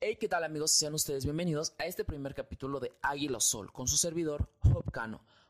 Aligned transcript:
Hey, 0.00 0.14
¿qué 0.14 0.28
tal 0.28 0.44
amigos? 0.44 0.70
Sean 0.70 0.94
ustedes 0.94 1.24
bienvenidos 1.24 1.74
a 1.76 1.86
este 1.86 2.04
primer 2.04 2.32
capítulo 2.32 2.78
de 2.78 2.92
Águila 3.02 3.40
Sol 3.40 3.72
con 3.72 3.88
su 3.88 3.96
servidor, 3.96 4.48
Job. 4.60 4.84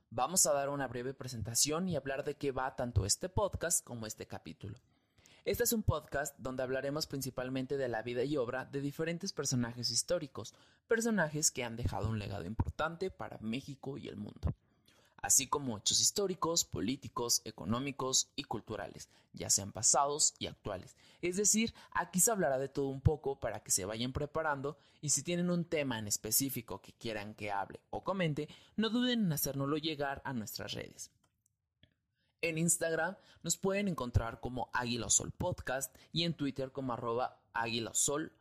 Vamos 0.08 0.46
a 0.46 0.54
dar 0.54 0.70
una 0.70 0.88
breve 0.88 1.12
presentación 1.12 1.86
y 1.86 1.96
hablar 1.96 2.24
de 2.24 2.34
qué 2.34 2.50
va 2.50 2.74
tanto 2.74 3.04
este 3.04 3.28
podcast 3.28 3.84
como 3.84 4.06
este 4.06 4.26
capítulo. 4.26 4.78
Este 5.44 5.64
es 5.64 5.74
un 5.74 5.82
podcast 5.82 6.34
donde 6.38 6.62
hablaremos 6.62 7.06
principalmente 7.06 7.76
de 7.76 7.88
la 7.88 8.00
vida 8.00 8.24
y 8.24 8.38
obra 8.38 8.64
de 8.64 8.80
diferentes 8.80 9.34
personajes 9.34 9.90
históricos, 9.90 10.54
personajes 10.86 11.50
que 11.50 11.64
han 11.64 11.76
dejado 11.76 12.08
un 12.08 12.18
legado 12.18 12.46
importante 12.46 13.10
para 13.10 13.36
México 13.40 13.98
y 13.98 14.08
el 14.08 14.16
mundo 14.16 14.54
así 15.22 15.46
como 15.46 15.78
hechos 15.78 16.00
históricos, 16.00 16.64
políticos, 16.64 17.42
económicos 17.44 18.30
y 18.36 18.44
culturales, 18.44 19.08
ya 19.32 19.50
sean 19.50 19.72
pasados 19.72 20.34
y 20.38 20.46
actuales. 20.46 20.96
Es 21.20 21.36
decir, 21.36 21.74
aquí 21.90 22.20
se 22.20 22.30
hablará 22.30 22.58
de 22.58 22.68
todo 22.68 22.88
un 22.88 23.00
poco 23.00 23.40
para 23.40 23.60
que 23.62 23.70
se 23.70 23.84
vayan 23.84 24.12
preparando 24.12 24.78
y 25.00 25.10
si 25.10 25.22
tienen 25.22 25.50
un 25.50 25.64
tema 25.64 25.98
en 25.98 26.06
específico 26.06 26.80
que 26.80 26.92
quieran 26.92 27.34
que 27.34 27.50
hable 27.50 27.80
o 27.90 28.04
comente, 28.04 28.48
no 28.76 28.90
duden 28.90 29.24
en 29.26 29.32
hacérnoslo 29.32 29.76
llegar 29.76 30.22
a 30.24 30.32
nuestras 30.32 30.72
redes. 30.72 31.10
En 32.40 32.56
Instagram 32.56 33.16
nos 33.42 33.56
pueden 33.56 33.88
encontrar 33.88 34.40
como 34.40 34.70
Águila 34.72 35.10
Sol 35.10 35.32
Podcast 35.32 35.94
y 36.12 36.22
en 36.22 36.34
Twitter 36.34 36.70
como 36.70 36.92
arroba 36.92 37.42
Águila 37.52 37.94
Sol. 37.94 38.32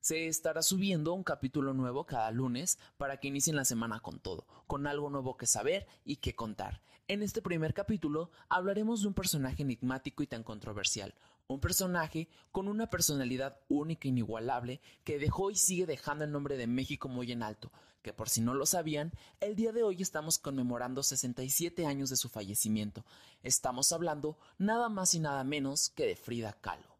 Se 0.00 0.28
estará 0.28 0.62
subiendo 0.62 1.12
un 1.12 1.24
capítulo 1.24 1.74
nuevo 1.74 2.06
cada 2.06 2.30
lunes 2.30 2.78
para 2.96 3.18
que 3.18 3.28
inicien 3.28 3.56
la 3.56 3.64
semana 3.64 4.00
con 4.00 4.20
todo, 4.20 4.46
con 4.66 4.86
algo 4.86 5.10
nuevo 5.10 5.36
que 5.36 5.46
saber 5.46 5.86
y 6.04 6.16
que 6.16 6.34
contar. 6.34 6.80
En 7.08 7.22
este 7.22 7.42
primer 7.42 7.74
capítulo 7.74 8.30
hablaremos 8.48 9.02
de 9.02 9.08
un 9.08 9.14
personaje 9.14 9.62
enigmático 9.62 10.22
y 10.22 10.26
tan 10.26 10.42
controversial, 10.42 11.14
un 11.46 11.58
personaje 11.58 12.28
con 12.52 12.68
una 12.68 12.90
personalidad 12.90 13.60
única 13.68 14.06
e 14.06 14.10
inigualable 14.10 14.80
que 15.04 15.18
dejó 15.18 15.50
y 15.50 15.56
sigue 15.56 15.86
dejando 15.86 16.24
el 16.24 16.32
nombre 16.32 16.58
de 16.58 16.66
México 16.66 17.08
muy 17.08 17.32
en 17.32 17.42
alto, 17.42 17.72
que 18.02 18.12
por 18.12 18.28
si 18.28 18.42
no 18.42 18.54
lo 18.54 18.66
sabían, 18.66 19.12
el 19.40 19.56
día 19.56 19.72
de 19.72 19.82
hoy 19.82 20.02
estamos 20.02 20.38
conmemorando 20.38 21.02
67 21.02 21.86
años 21.86 22.10
de 22.10 22.16
su 22.16 22.28
fallecimiento. 22.28 23.04
Estamos 23.42 23.90
hablando 23.92 24.38
nada 24.58 24.88
más 24.88 25.14
y 25.14 25.20
nada 25.20 25.42
menos 25.44 25.88
que 25.90 26.06
de 26.06 26.16
Frida 26.16 26.52
Kahlo. 26.60 26.98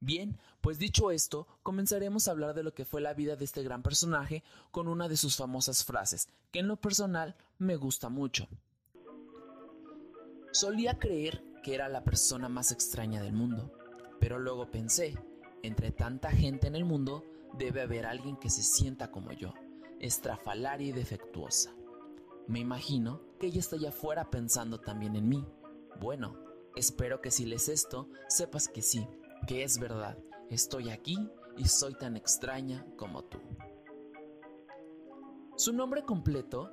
Bien, 0.00 0.38
pues 0.66 0.80
dicho 0.80 1.12
esto, 1.12 1.46
comenzaremos 1.62 2.26
a 2.26 2.32
hablar 2.32 2.52
de 2.52 2.64
lo 2.64 2.74
que 2.74 2.84
fue 2.84 3.00
la 3.00 3.14
vida 3.14 3.36
de 3.36 3.44
este 3.44 3.62
gran 3.62 3.84
personaje 3.84 4.42
con 4.72 4.88
una 4.88 5.08
de 5.08 5.16
sus 5.16 5.36
famosas 5.36 5.84
frases, 5.84 6.28
que 6.50 6.58
en 6.58 6.66
lo 6.66 6.74
personal 6.74 7.36
me 7.56 7.76
gusta 7.76 8.08
mucho. 8.08 8.48
Solía 10.50 10.98
creer 10.98 11.44
que 11.62 11.76
era 11.76 11.88
la 11.88 12.02
persona 12.02 12.48
más 12.48 12.72
extraña 12.72 13.22
del 13.22 13.32
mundo, 13.32 13.72
pero 14.18 14.40
luego 14.40 14.68
pensé, 14.72 15.16
entre 15.62 15.92
tanta 15.92 16.32
gente 16.32 16.66
en 16.66 16.74
el 16.74 16.84
mundo, 16.84 17.22
debe 17.56 17.82
haber 17.82 18.04
alguien 18.04 18.36
que 18.36 18.50
se 18.50 18.64
sienta 18.64 19.12
como 19.12 19.30
yo, 19.30 19.54
estrafalaria 20.00 20.88
y 20.88 20.92
defectuosa. 20.92 21.76
Me 22.48 22.58
imagino 22.58 23.20
que 23.38 23.46
ella 23.46 23.60
está 23.60 23.76
allá 23.76 23.90
afuera 23.90 24.30
pensando 24.30 24.80
también 24.80 25.14
en 25.14 25.28
mí. 25.28 25.46
Bueno, 26.00 26.36
espero 26.74 27.20
que 27.20 27.30
si 27.30 27.46
lees 27.46 27.68
esto, 27.68 28.08
sepas 28.26 28.66
que 28.66 28.82
sí, 28.82 29.06
que 29.46 29.62
es 29.62 29.78
verdad, 29.78 30.18
estoy 30.50 30.90
aquí 30.90 31.18
y 31.56 31.66
soy 31.68 31.94
tan 31.94 32.16
extraña 32.16 32.86
como 32.96 33.24
tú. 33.24 33.38
Su 35.56 35.72
nombre 35.72 36.04
completo 36.04 36.70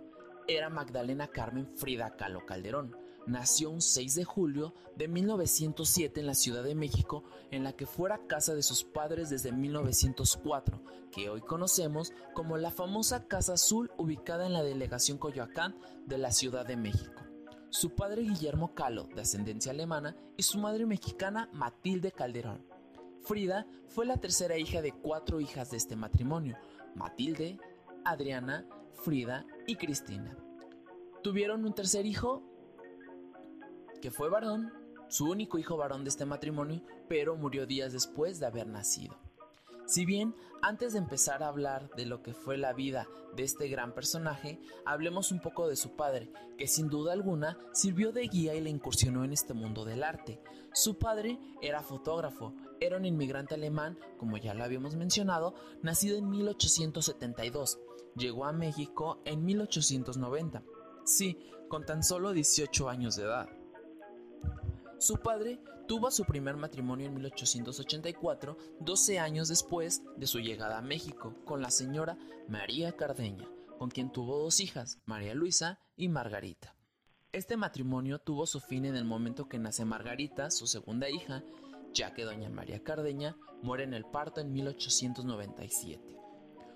era 0.47 0.69
Magdalena 0.69 1.27
Carmen 1.27 1.67
Frida 1.75 2.15
Kahlo 2.15 2.45
Calderón. 2.45 2.97
Nació 3.25 3.69
un 3.69 3.81
6 3.81 4.15
de 4.15 4.25
julio 4.25 4.73
de 4.97 5.07
1907 5.07 6.19
en 6.19 6.27
la 6.27 6.35
Ciudad 6.35 6.63
de 6.63 6.75
México, 6.75 7.23
en 7.51 7.63
la 7.63 7.71
que 7.71 7.85
fuera 7.85 8.27
casa 8.27 8.53
de 8.53 8.61
sus 8.61 8.83
padres 8.83 9.29
desde 9.29 9.53
1904, 9.53 10.83
que 11.11 11.29
hoy 11.29 11.39
conocemos 11.39 12.11
como 12.33 12.57
la 12.57 12.71
famosa 12.71 13.27
Casa 13.27 13.53
Azul 13.53 13.89
ubicada 13.97 14.45
en 14.45 14.51
la 14.51 14.63
delegación 14.63 15.17
Coyoacán 15.17 15.77
de 16.05 16.17
la 16.17 16.31
Ciudad 16.31 16.65
de 16.65 16.75
México. 16.75 17.21
Su 17.69 17.91
padre 17.91 18.23
Guillermo 18.23 18.75
Calo, 18.75 19.05
de 19.15 19.21
ascendencia 19.21 19.71
alemana, 19.71 20.17
y 20.35 20.43
su 20.43 20.59
madre 20.59 20.85
mexicana 20.85 21.49
Matilde 21.53 22.11
Calderón. 22.11 22.72
Frida 23.23 23.65
fue 23.87 24.05
la 24.05 24.17
tercera 24.17 24.57
hija 24.57 24.81
de 24.81 24.91
cuatro 24.91 25.39
hijas 25.39 25.71
de 25.71 25.77
este 25.77 25.95
matrimonio, 25.95 26.57
Matilde, 26.95 27.57
Adriana, 28.03 28.67
Frida 29.03 29.45
y 29.65 29.75
Cristina. 29.75 30.37
Tuvieron 31.21 31.63
un 31.63 31.73
tercer 31.73 32.05
hijo, 32.05 32.43
que 34.01 34.11
fue 34.11 34.29
varón, 34.29 34.73
su 35.07 35.29
único 35.29 35.57
hijo 35.57 35.77
varón 35.77 36.03
de 36.03 36.09
este 36.09 36.25
matrimonio, 36.25 36.81
pero 37.07 37.37
murió 37.37 37.65
días 37.65 37.93
después 37.93 38.39
de 38.39 38.47
haber 38.47 38.67
nacido. 38.67 39.17
Si 39.85 40.05
bien, 40.05 40.33
antes 40.61 40.93
de 40.93 40.99
empezar 40.99 41.43
a 41.43 41.49
hablar 41.49 41.89
de 41.95 42.05
lo 42.05 42.23
que 42.23 42.33
fue 42.33 42.57
la 42.57 42.73
vida 42.73 43.07
de 43.35 43.43
este 43.43 43.67
gran 43.67 43.93
personaje, 43.93 44.59
hablemos 44.85 45.31
un 45.31 45.41
poco 45.41 45.67
de 45.67 45.75
su 45.75 45.95
padre, 45.95 46.31
que 46.57 46.67
sin 46.67 46.87
duda 46.87 47.13
alguna 47.13 47.57
sirvió 47.73 48.11
de 48.11 48.27
guía 48.27 48.55
y 48.55 48.61
le 48.61 48.69
incursionó 48.69 49.25
en 49.25 49.33
este 49.33 49.53
mundo 49.53 49.83
del 49.83 50.03
arte. 50.03 50.41
Su 50.73 50.97
padre 50.97 51.37
era 51.61 51.83
fotógrafo, 51.83 52.53
era 52.79 52.97
un 52.97 53.05
inmigrante 53.05 53.55
alemán, 53.55 53.99
como 54.17 54.37
ya 54.37 54.53
lo 54.53 54.63
habíamos 54.63 54.95
mencionado, 54.95 55.53
nacido 55.81 56.17
en 56.17 56.29
1872. 56.29 57.79
Llegó 58.15 58.45
a 58.45 58.53
México 58.53 59.21
en 59.25 59.43
1890. 59.43 60.63
Sí, 61.03 61.37
con 61.67 61.85
tan 61.85 62.03
solo 62.03 62.31
18 62.31 62.89
años 62.89 63.15
de 63.15 63.23
edad. 63.23 63.49
Su 65.03 65.17
padre 65.17 65.59
tuvo 65.85 66.11
su 66.11 66.23
primer 66.23 66.55
matrimonio 66.55 67.07
en 67.07 67.15
1884, 67.15 68.57
12 68.79 69.19
años 69.19 69.49
después 69.49 70.01
de 70.15 70.27
su 70.27 70.39
llegada 70.39 70.77
a 70.77 70.81
México, 70.81 71.35
con 71.43 71.61
la 71.61 71.71
señora 71.71 72.17
María 72.47 72.93
Cardeña, 72.93 73.49
con 73.77 73.89
quien 73.91 74.13
tuvo 74.13 74.39
dos 74.39 74.61
hijas, 74.61 74.99
María 75.05 75.35
Luisa 75.35 75.77
y 75.97 76.07
Margarita. 76.07 76.73
Este 77.33 77.57
matrimonio 77.57 78.19
tuvo 78.19 78.45
su 78.45 78.61
fin 78.61 78.85
en 78.85 78.95
el 78.95 79.03
momento 79.03 79.49
que 79.49 79.59
nace 79.59 79.83
Margarita, 79.83 80.49
su 80.49 80.67
segunda 80.67 81.09
hija, 81.09 81.43
ya 81.93 82.13
que 82.13 82.23
doña 82.23 82.49
María 82.49 82.81
Cardeña 82.81 83.35
muere 83.61 83.83
en 83.83 83.93
el 83.93 84.05
parto 84.05 84.39
en 84.39 84.53
1897. 84.53 86.22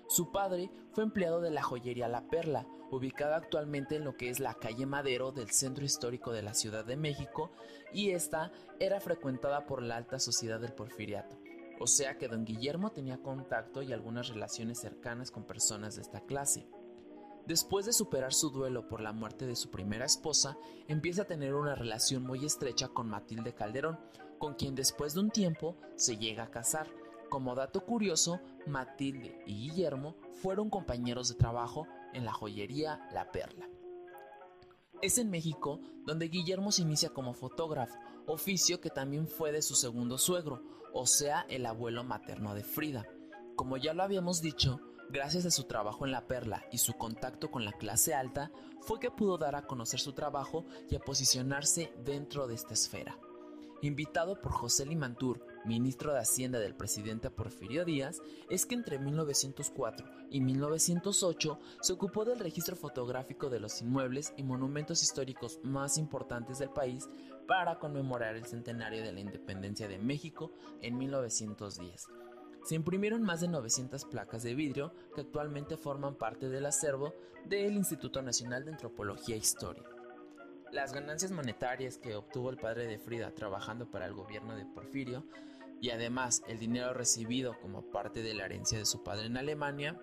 Su 0.08 0.32
padre 0.32 0.70
fue 0.92 1.04
empleado 1.04 1.42
de 1.42 1.50
la 1.50 1.62
joyería 1.62 2.08
La 2.08 2.28
Perla, 2.28 2.66
ubicada 2.90 3.36
actualmente 3.36 3.96
en 3.96 4.04
lo 4.04 4.16
que 4.16 4.30
es 4.30 4.40
la 4.40 4.54
calle 4.54 4.86
Madero 4.86 5.32
del 5.32 5.50
centro 5.50 5.84
histórico 5.84 6.32
de 6.32 6.40
la 6.40 6.54
Ciudad 6.54 6.86
de 6.86 6.96
México, 6.96 7.50
y 7.92 8.10
esta 8.12 8.50
era 8.80 9.00
frecuentada 9.00 9.66
por 9.66 9.82
la 9.82 9.96
alta 9.96 10.18
sociedad 10.18 10.60
del 10.60 10.72
porfiriato. 10.72 11.36
O 11.78 11.86
sea 11.86 12.16
que 12.16 12.26
don 12.26 12.46
Guillermo 12.46 12.90
tenía 12.90 13.22
contacto 13.22 13.82
y 13.82 13.92
algunas 13.92 14.28
relaciones 14.28 14.80
cercanas 14.80 15.30
con 15.30 15.44
personas 15.44 15.96
de 15.96 16.02
esta 16.02 16.20
clase. 16.20 16.66
Después 17.46 17.84
de 17.84 17.92
superar 17.92 18.32
su 18.32 18.48
duelo 18.48 18.88
por 18.88 19.02
la 19.02 19.12
muerte 19.12 19.46
de 19.46 19.56
su 19.56 19.70
primera 19.70 20.06
esposa, 20.06 20.56
empieza 20.86 21.22
a 21.22 21.26
tener 21.26 21.54
una 21.54 21.74
relación 21.74 22.22
muy 22.22 22.46
estrecha 22.46 22.88
con 22.88 23.10
Matilde 23.10 23.54
Calderón, 23.54 23.98
con 24.38 24.54
quien 24.54 24.74
después 24.74 25.12
de 25.12 25.20
un 25.20 25.30
tiempo 25.30 25.76
se 25.96 26.16
llega 26.16 26.44
a 26.44 26.50
casar. 26.50 26.88
Como 27.28 27.54
dato 27.54 27.84
curioso, 27.84 28.40
Matilde 28.66 29.42
y 29.46 29.68
Guillermo 29.68 30.16
fueron 30.32 30.70
compañeros 30.70 31.28
de 31.28 31.34
trabajo 31.34 31.86
en 32.14 32.24
la 32.24 32.32
joyería 32.32 33.06
La 33.12 33.30
Perla. 33.30 33.68
Es 35.02 35.18
en 35.18 35.30
México 35.30 35.80
donde 36.06 36.28
Guillermo 36.28 36.72
se 36.72 36.82
inicia 36.82 37.10
como 37.10 37.34
fotógrafo, 37.34 37.98
oficio 38.26 38.80
que 38.80 38.90
también 38.90 39.28
fue 39.28 39.52
de 39.52 39.62
su 39.62 39.74
segundo 39.74 40.16
suegro, 40.18 40.62
o 40.92 41.06
sea, 41.06 41.44
el 41.48 41.66
abuelo 41.66 42.02
materno 42.02 42.54
de 42.54 42.64
Frida. 42.64 43.06
Como 43.56 43.76
ya 43.76 43.92
lo 43.92 44.02
habíamos 44.02 44.40
dicho, 44.40 44.80
gracias 45.10 45.44
a 45.44 45.50
su 45.50 45.64
trabajo 45.64 46.06
en 46.06 46.12
La 46.12 46.26
Perla 46.26 46.64
y 46.72 46.78
su 46.78 46.94
contacto 46.94 47.50
con 47.50 47.64
la 47.64 47.72
clase 47.72 48.14
alta, 48.14 48.50
fue 48.80 48.98
que 48.98 49.10
pudo 49.10 49.36
dar 49.36 49.54
a 49.54 49.66
conocer 49.66 50.00
su 50.00 50.14
trabajo 50.14 50.64
y 50.90 50.96
a 50.96 51.00
posicionarse 51.00 51.92
dentro 52.04 52.46
de 52.46 52.54
esta 52.54 52.74
esfera. 52.74 53.18
Invitado 53.82 54.40
por 54.40 54.52
José 54.52 54.86
Limantur, 54.86 55.44
ministro 55.68 56.12
de 56.12 56.20
Hacienda 56.20 56.58
del 56.58 56.74
presidente 56.74 57.30
Porfirio 57.30 57.84
Díaz, 57.84 58.20
es 58.48 58.66
que 58.66 58.74
entre 58.74 58.98
1904 58.98 60.08
y 60.30 60.40
1908 60.40 61.60
se 61.82 61.92
ocupó 61.92 62.24
del 62.24 62.40
registro 62.40 62.74
fotográfico 62.74 63.50
de 63.50 63.60
los 63.60 63.80
inmuebles 63.82 64.32
y 64.36 64.42
monumentos 64.42 65.02
históricos 65.02 65.60
más 65.62 65.98
importantes 65.98 66.58
del 66.58 66.70
país 66.70 67.08
para 67.46 67.78
conmemorar 67.78 68.34
el 68.34 68.46
centenario 68.46 69.02
de 69.02 69.12
la 69.12 69.20
independencia 69.20 69.86
de 69.86 69.98
México 69.98 70.52
en 70.80 70.96
1910. 70.96 72.06
Se 72.64 72.74
imprimieron 72.74 73.22
más 73.22 73.40
de 73.40 73.48
900 73.48 74.04
placas 74.06 74.42
de 74.42 74.54
vidrio 74.54 74.92
que 75.14 75.20
actualmente 75.20 75.76
forman 75.76 76.16
parte 76.16 76.48
del 76.48 76.66
acervo 76.66 77.14
del 77.44 77.74
Instituto 77.74 78.20
Nacional 78.22 78.64
de 78.64 78.72
Antropología 78.72 79.36
e 79.36 79.38
Historia. 79.38 79.84
Las 80.70 80.92
ganancias 80.92 81.30
monetarias 81.30 81.96
que 81.96 82.14
obtuvo 82.14 82.50
el 82.50 82.58
padre 82.58 82.86
de 82.86 82.98
Frida 82.98 83.34
trabajando 83.34 83.90
para 83.90 84.04
el 84.04 84.12
gobierno 84.12 84.54
de 84.54 84.66
Porfirio 84.66 85.24
y 85.80 85.90
además 85.90 86.42
el 86.48 86.58
dinero 86.58 86.92
recibido 86.92 87.58
como 87.60 87.90
parte 87.90 88.22
de 88.22 88.34
la 88.34 88.44
herencia 88.44 88.78
de 88.78 88.86
su 88.86 89.02
padre 89.02 89.26
en 89.26 89.36
Alemania 89.36 90.00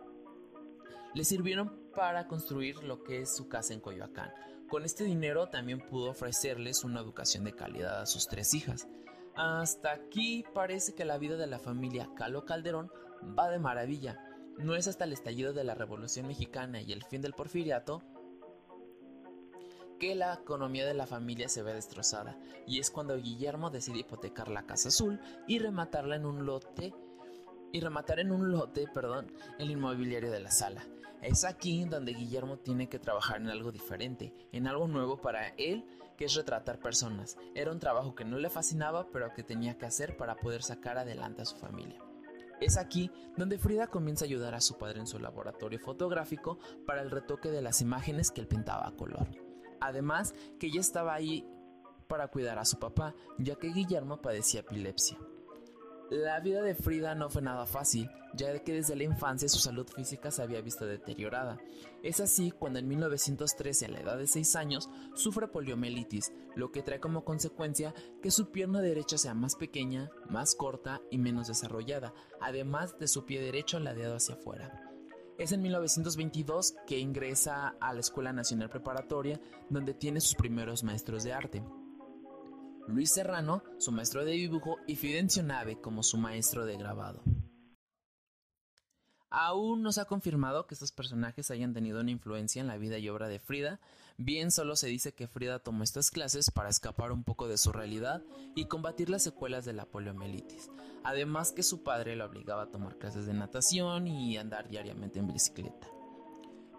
le 1.13 1.23
sirvieron 1.23 1.79
para 1.95 2.27
construir 2.27 2.83
lo 2.83 3.03
que 3.03 3.21
es 3.21 3.35
su 3.35 3.47
casa 3.47 3.73
en 3.73 3.79
Coyoacán. 3.79 4.31
Con 4.69 4.83
este 4.83 5.03
dinero 5.03 5.47
también 5.47 5.79
pudo 5.79 6.09
ofrecerles 6.09 6.83
una 6.83 6.99
educación 6.99 7.43
de 7.43 7.53
calidad 7.53 8.01
a 8.01 8.05
sus 8.05 8.27
tres 8.27 8.53
hijas. 8.53 8.87
Hasta 9.35 9.91
aquí 9.91 10.43
parece 10.53 10.93
que 10.93 11.05
la 11.05 11.17
vida 11.17 11.37
de 11.37 11.47
la 11.47 11.59
familia 11.59 12.09
Calo 12.15 12.45
Calderón 12.45 12.91
va 13.37 13.49
de 13.49 13.59
maravilla. 13.59 14.19
No 14.57 14.75
es 14.75 14.87
hasta 14.87 15.03
el 15.03 15.13
estallido 15.13 15.53
de 15.53 15.63
la 15.63 15.75
Revolución 15.75 16.27
Mexicana 16.27 16.81
y 16.81 16.91
el 16.91 17.03
fin 17.03 17.21
del 17.21 17.33
porfiriato 17.33 18.01
que 19.99 20.15
la 20.15 20.33
economía 20.33 20.85
de 20.85 20.93
la 20.93 21.07
familia 21.07 21.49
se 21.49 21.63
ve 21.63 21.73
destrozada, 21.73 22.37
y 22.67 22.79
es 22.79 22.91
cuando 22.91 23.17
Guillermo 23.17 23.69
decide 23.69 23.99
hipotecar 23.99 24.49
la 24.49 24.65
Casa 24.65 24.89
Azul 24.89 25.19
y 25.47 25.59
rematarla 25.59 26.15
en 26.15 26.25
un 26.25 26.45
lote 26.45 26.93
y 27.71 27.79
rematar 27.81 28.19
en 28.19 28.31
un 28.31 28.51
lote, 28.51 28.87
perdón, 28.93 29.31
el 29.59 29.69
inmobiliario 29.69 30.31
de 30.31 30.39
la 30.39 30.51
sala. 30.51 30.85
Es 31.21 31.43
aquí 31.43 31.85
donde 31.85 32.13
Guillermo 32.13 32.57
tiene 32.57 32.87
que 32.87 32.99
trabajar 32.99 33.37
en 33.37 33.49
algo 33.49 33.71
diferente, 33.71 34.33
en 34.51 34.67
algo 34.67 34.87
nuevo 34.87 35.19
para 35.19 35.49
él, 35.57 35.85
que 36.17 36.25
es 36.25 36.35
retratar 36.35 36.79
personas. 36.79 37.37
Era 37.53 37.71
un 37.71 37.79
trabajo 37.79 38.15
que 38.15 38.23
no 38.23 38.37
le 38.37 38.49
fascinaba, 38.49 39.07
pero 39.11 39.33
que 39.33 39.43
tenía 39.43 39.77
que 39.77 39.85
hacer 39.85 40.15
para 40.17 40.35
poder 40.35 40.63
sacar 40.63 40.97
adelante 40.97 41.41
a 41.41 41.45
su 41.45 41.57
familia. 41.57 41.99
Es 42.61 42.77
aquí 42.77 43.11
donde 43.35 43.57
Frida 43.57 43.87
comienza 43.87 44.23
a 44.23 44.27
ayudar 44.27 44.55
a 44.55 44.61
su 44.61 44.77
padre 44.77 45.01
en 45.01 45.07
su 45.07 45.19
laboratorio 45.19 45.79
fotográfico 45.79 46.59
para 46.85 47.01
el 47.01 47.11
retoque 47.11 47.51
de 47.51 47.61
las 47.61 47.81
imágenes 47.81 48.31
que 48.31 48.39
él 48.39 48.47
pintaba 48.47 48.87
a 48.87 48.95
color. 48.95 49.27
Además, 49.85 50.33
que 50.59 50.71
ya 50.71 50.81
estaba 50.81 51.13
ahí 51.13 51.47
para 52.07 52.27
cuidar 52.27 52.59
a 52.59 52.65
su 52.65 52.79
papá, 52.79 53.15
ya 53.37 53.55
que 53.55 53.71
Guillermo 53.71 54.21
padecía 54.21 54.61
epilepsia. 54.61 55.17
La 56.09 56.39
vida 56.39 56.61
de 56.61 56.75
Frida 56.75 57.15
no 57.15 57.31
fue 57.31 57.41
nada 57.41 57.65
fácil, 57.65 58.09
ya 58.35 58.59
que 58.59 58.73
desde 58.73 58.95
la 58.95 59.03
infancia 59.03 59.49
su 59.49 59.57
salud 59.57 59.87
física 59.87 60.29
se 60.29 60.43
había 60.43 60.61
visto 60.61 60.85
deteriorada. 60.85 61.57
Es 62.03 62.19
así 62.19 62.51
cuando 62.51 62.77
en 62.77 62.87
1913, 62.87 63.85
a 63.85 63.89
la 63.89 63.99
edad 64.01 64.17
de 64.17 64.27
6 64.27 64.55
años, 64.55 64.89
sufre 65.15 65.47
poliomielitis, 65.47 66.31
lo 66.55 66.71
que 66.71 66.83
trae 66.83 66.99
como 66.99 67.25
consecuencia 67.25 67.95
que 68.21 68.29
su 68.29 68.51
pierna 68.51 68.81
derecha 68.81 69.17
sea 69.17 69.33
más 69.33 69.55
pequeña, 69.55 70.11
más 70.29 70.53
corta 70.53 71.01
y 71.09 71.17
menos 71.17 71.47
desarrollada, 71.47 72.13
además 72.39 72.99
de 72.99 73.07
su 73.07 73.25
pie 73.25 73.41
derecho 73.41 73.79
ladeado 73.79 74.15
hacia 74.15 74.35
afuera. 74.35 74.84
Es 75.37 75.51
en 75.51 75.61
1922 75.61 76.75
que 76.87 76.97
ingresa 76.97 77.75
a 77.81 77.93
la 77.93 77.99
Escuela 77.99 78.31
Nacional 78.31 78.69
Preparatoria, 78.69 79.39
donde 79.69 79.93
tiene 79.93 80.21
sus 80.21 80.35
primeros 80.35 80.83
maestros 80.83 81.23
de 81.23 81.33
arte. 81.33 81.63
Luis 82.87 83.11
Serrano, 83.11 83.61
su 83.77 83.91
maestro 83.91 84.23
de 84.23 84.31
dibujo, 84.31 84.77
y 84.87 84.95
Fidencio 84.95 85.43
Nave 85.43 85.81
como 85.81 86.03
su 86.03 86.17
maestro 86.17 86.65
de 86.65 86.77
grabado. 86.77 87.21
Aún 89.29 89.81
no 89.81 89.91
se 89.91 90.01
ha 90.01 90.05
confirmado 90.05 90.67
que 90.67 90.75
estos 90.75 90.91
personajes 90.91 91.51
hayan 91.51 91.73
tenido 91.73 92.01
una 92.01 92.11
influencia 92.11 92.61
en 92.61 92.67
la 92.67 92.77
vida 92.77 92.97
y 92.97 93.09
obra 93.09 93.27
de 93.27 93.39
Frida, 93.39 93.79
bien 94.17 94.51
solo 94.51 94.75
se 94.75 94.87
dice 94.87 95.13
que 95.13 95.27
Frida 95.27 95.59
tomó 95.59 95.83
estas 95.83 96.11
clases 96.11 96.51
para 96.51 96.69
escapar 96.69 97.11
un 97.11 97.23
poco 97.23 97.47
de 97.47 97.57
su 97.57 97.71
realidad 97.71 98.23
y 98.55 98.65
combatir 98.65 99.09
las 99.09 99.23
secuelas 99.23 99.65
de 99.65 99.73
la 99.73 99.85
poliomielitis, 99.85 100.69
además 101.03 101.51
que 101.51 101.63
su 101.63 101.83
padre 101.83 102.15
la 102.15 102.25
obligaba 102.25 102.63
a 102.63 102.71
tomar 102.71 102.97
clases 102.97 103.25
de 103.25 103.33
natación 103.33 104.07
y 104.07 104.37
andar 104.37 104.69
diariamente 104.69 105.19
en 105.19 105.27
bicicleta. 105.27 105.94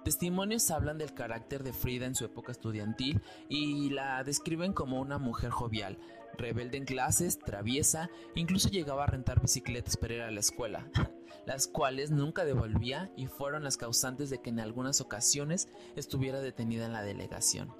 Testimonios 0.06 0.70
hablan 0.70 0.98
del 0.98 1.14
carácter 1.14 1.64
de 1.64 1.72
Frida 1.72 2.06
en 2.06 2.14
su 2.14 2.24
época 2.24 2.52
estudiantil 2.52 3.20
y 3.48 3.90
la 3.90 4.22
describen 4.22 4.72
como 4.72 5.00
una 5.00 5.18
mujer 5.18 5.50
jovial, 5.50 5.98
rebelde 6.38 6.78
en 6.78 6.84
clases, 6.84 7.40
traviesa, 7.40 8.08
incluso 8.36 8.68
llegaba 8.68 9.02
a 9.02 9.08
rentar 9.08 9.40
bicicletas 9.40 9.96
para 9.96 10.14
ir 10.14 10.20
a 10.20 10.30
la 10.30 10.38
escuela, 10.38 10.88
las 11.44 11.66
cuales 11.66 12.12
nunca 12.12 12.44
devolvía 12.44 13.10
y 13.16 13.26
fueron 13.26 13.64
las 13.64 13.76
causantes 13.76 14.30
de 14.30 14.38
que 14.38 14.50
en 14.50 14.60
algunas 14.60 15.00
ocasiones 15.00 15.66
estuviera 15.96 16.40
detenida 16.40 16.86
en 16.86 16.92
la 16.92 17.02
delegación. 17.02 17.74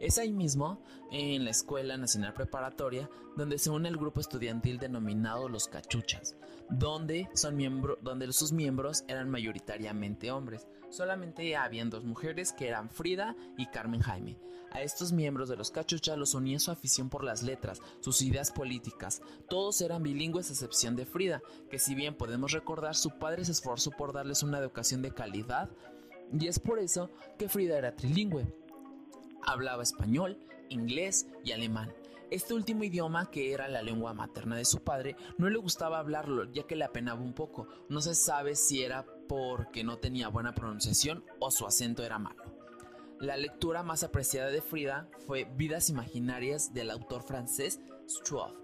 Es 0.00 0.18
ahí 0.18 0.32
mismo, 0.32 0.82
en 1.12 1.44
la 1.44 1.50
Escuela 1.50 1.96
Nacional 1.96 2.34
Preparatoria, 2.34 3.08
donde 3.38 3.58
se 3.58 3.70
une 3.70 3.88
el 3.88 3.96
grupo 3.96 4.20
estudiantil 4.20 4.78
denominado 4.78 5.48
Los 5.48 5.68
Cachuchas, 5.68 6.36
donde, 6.68 7.30
son 7.32 7.56
donde 8.02 8.30
sus 8.34 8.52
miembros 8.52 9.04
eran 9.08 9.30
mayoritariamente 9.30 10.30
hombres. 10.30 10.66
Solamente 10.94 11.56
habían 11.56 11.90
dos 11.90 12.04
mujeres 12.04 12.52
que 12.52 12.68
eran 12.68 12.88
Frida 12.88 13.34
y 13.58 13.66
Carmen 13.66 14.00
Jaime. 14.00 14.38
A 14.70 14.80
estos 14.80 15.10
miembros 15.10 15.48
de 15.48 15.56
los 15.56 15.72
Cachuchas 15.72 16.16
los 16.16 16.34
unía 16.34 16.60
su 16.60 16.70
afición 16.70 17.10
por 17.10 17.24
las 17.24 17.42
letras, 17.42 17.82
sus 17.98 18.22
ideas 18.22 18.52
políticas. 18.52 19.20
Todos 19.48 19.80
eran 19.80 20.04
bilingües 20.04 20.50
a 20.50 20.52
excepción 20.52 20.94
de 20.94 21.04
Frida, 21.04 21.42
que 21.68 21.80
si 21.80 21.96
bien 21.96 22.14
podemos 22.14 22.52
recordar 22.52 22.94
su 22.94 23.10
padre 23.18 23.44
se 23.44 23.50
esforzó 23.50 23.90
por 23.90 24.12
darles 24.12 24.44
una 24.44 24.60
educación 24.60 25.02
de 25.02 25.10
calidad, 25.10 25.68
y 26.32 26.46
es 26.46 26.60
por 26.60 26.78
eso 26.78 27.10
que 27.38 27.48
Frida 27.48 27.76
era 27.76 27.96
trilingüe 27.96 28.46
Hablaba 29.42 29.82
español, 29.82 30.38
inglés 30.68 31.26
y 31.42 31.50
alemán. 31.50 31.92
Este 32.30 32.54
último 32.54 32.84
idioma, 32.84 33.30
que 33.30 33.52
era 33.52 33.68
la 33.68 33.82
lengua 33.82 34.14
materna 34.14 34.56
de 34.56 34.64
su 34.64 34.82
padre, 34.82 35.16
no 35.36 35.48
le 35.50 35.58
gustaba 35.58 35.98
hablarlo 35.98 36.50
ya 36.52 36.64
que 36.64 36.74
le 36.74 36.84
apenaba 36.84 37.20
un 37.20 37.34
poco. 37.34 37.68
No 37.88 38.00
se 38.00 38.14
sabe 38.14 38.56
si 38.56 38.82
era 38.82 39.04
porque 39.28 39.84
no 39.84 39.98
tenía 39.98 40.28
buena 40.28 40.54
pronunciación 40.54 41.24
o 41.38 41.50
su 41.50 41.66
acento 41.66 42.02
era 42.02 42.18
malo. 42.18 42.42
La 43.20 43.36
lectura 43.36 43.82
más 43.82 44.02
apreciada 44.02 44.50
de 44.50 44.62
Frida 44.62 45.08
fue 45.26 45.44
Vidas 45.56 45.90
Imaginarias 45.90 46.72
del 46.74 46.90
autor 46.90 47.22
francés 47.22 47.80
Struve. 48.08 48.54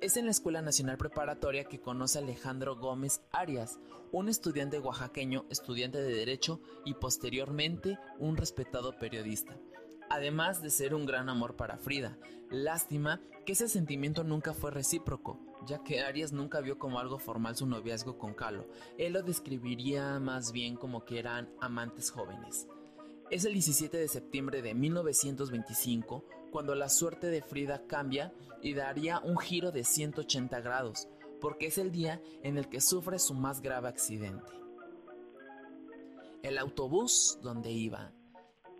Es 0.00 0.16
en 0.16 0.26
la 0.26 0.30
Escuela 0.30 0.62
Nacional 0.62 0.96
Preparatoria 0.96 1.64
que 1.64 1.80
conoce 1.80 2.18
a 2.18 2.22
Alejandro 2.22 2.76
Gómez 2.76 3.22
Arias, 3.32 3.78
un 4.12 4.28
estudiante 4.28 4.78
oaxaqueño, 4.78 5.44
estudiante 5.50 6.00
de 6.00 6.14
Derecho 6.14 6.60
y 6.84 6.94
posteriormente 6.94 7.98
un 8.18 8.36
respetado 8.36 8.98
periodista 8.98 9.56
además 10.14 10.62
de 10.62 10.70
ser 10.70 10.94
un 10.94 11.06
gran 11.06 11.28
amor 11.28 11.56
para 11.56 11.76
Frida. 11.76 12.16
Lástima 12.48 13.20
que 13.44 13.52
ese 13.52 13.68
sentimiento 13.68 14.22
nunca 14.22 14.54
fue 14.54 14.70
recíproco, 14.70 15.40
ya 15.66 15.82
que 15.82 16.02
Arias 16.02 16.32
nunca 16.32 16.60
vio 16.60 16.78
como 16.78 17.00
algo 17.00 17.18
formal 17.18 17.56
su 17.56 17.66
noviazgo 17.66 18.16
con 18.16 18.32
Calo. 18.32 18.68
Él 18.96 19.14
lo 19.14 19.22
describiría 19.22 20.20
más 20.20 20.52
bien 20.52 20.76
como 20.76 21.04
que 21.04 21.18
eran 21.18 21.50
amantes 21.60 22.10
jóvenes. 22.10 22.68
Es 23.28 23.44
el 23.44 23.54
17 23.54 23.96
de 23.96 24.06
septiembre 24.06 24.62
de 24.62 24.74
1925 24.74 26.24
cuando 26.52 26.76
la 26.76 26.88
suerte 26.88 27.26
de 27.26 27.42
Frida 27.42 27.84
cambia 27.88 28.32
y 28.62 28.74
daría 28.74 29.18
un 29.18 29.36
giro 29.36 29.72
de 29.72 29.82
180 29.82 30.60
grados, 30.60 31.08
porque 31.40 31.66
es 31.66 31.78
el 31.78 31.90
día 31.90 32.22
en 32.44 32.56
el 32.56 32.68
que 32.68 32.80
sufre 32.80 33.18
su 33.18 33.34
más 33.34 33.60
grave 33.60 33.88
accidente. 33.88 34.52
El 36.44 36.58
autobús 36.58 37.40
donde 37.42 37.72
iba 37.72 38.12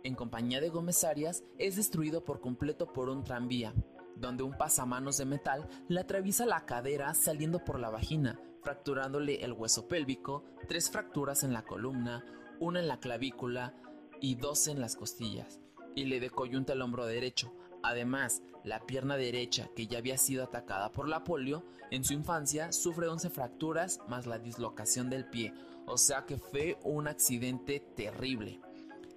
en 0.05 0.13
compañía 0.13 0.61
de 0.61 0.69
Gómez 0.69 1.03
Arias, 1.03 1.43
es 1.57 1.75
destruido 1.75 2.23
por 2.23 2.39
completo 2.39 2.93
por 2.93 3.09
un 3.09 3.23
tranvía, 3.23 3.73
donde 4.15 4.43
un 4.43 4.55
pasamanos 4.55 5.17
de 5.17 5.25
metal 5.25 5.67
le 5.87 5.99
atraviesa 5.99 6.45
la 6.45 6.65
cadera 6.65 7.13
saliendo 7.15 7.65
por 7.65 7.79
la 7.79 7.89
vagina, 7.89 8.39
fracturándole 8.61 9.43
el 9.43 9.53
hueso 9.53 9.87
pélvico, 9.87 10.43
tres 10.67 10.91
fracturas 10.91 11.43
en 11.43 11.53
la 11.53 11.63
columna, 11.63 12.23
una 12.59 12.79
en 12.79 12.87
la 12.87 12.99
clavícula 12.99 13.73
y 14.21 14.35
dos 14.35 14.67
en 14.67 14.79
las 14.79 14.95
costillas, 14.95 15.59
y 15.95 16.05
le 16.05 16.19
decoyunta 16.19 16.73
el 16.73 16.83
hombro 16.83 17.07
derecho. 17.07 17.51
Además, 17.81 18.43
la 18.63 18.85
pierna 18.85 19.17
derecha, 19.17 19.69
que 19.75 19.87
ya 19.87 19.97
había 19.97 20.19
sido 20.19 20.43
atacada 20.43 20.91
por 20.91 21.09
la 21.09 21.23
polio, 21.23 21.65
en 21.89 22.03
su 22.03 22.13
infancia 22.13 22.71
sufre 22.71 23.07
11 23.07 23.31
fracturas 23.31 23.99
más 24.07 24.27
la 24.27 24.37
dislocación 24.37 25.09
del 25.09 25.25
pie, 25.25 25.51
o 25.87 25.97
sea 25.97 26.25
que 26.25 26.37
fue 26.37 26.77
un 26.83 27.07
accidente 27.07 27.79
terrible. 27.79 28.61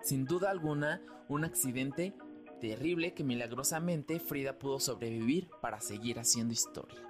Sin 0.02 0.24
duda 0.24 0.50
alguna, 0.50 1.02
un 1.28 1.44
accidente 1.44 2.14
terrible 2.60 3.14
que 3.14 3.24
milagrosamente 3.24 4.20
Frida 4.20 4.58
pudo 4.58 4.80
sobrevivir 4.80 5.48
para 5.60 5.80
seguir 5.80 6.18
haciendo 6.18 6.52
historia. 6.52 7.02